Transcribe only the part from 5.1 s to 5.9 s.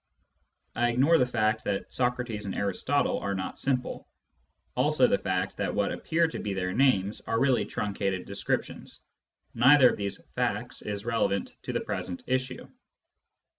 fact that